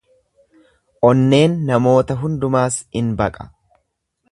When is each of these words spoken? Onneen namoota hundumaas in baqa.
Onneen 1.09 1.59
namoota 1.67 2.17
hundumaas 2.23 2.81
in 3.03 3.15
baqa. 3.21 3.49